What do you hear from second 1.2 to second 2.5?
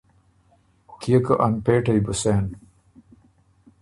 که انپېټئ بُو سېن۔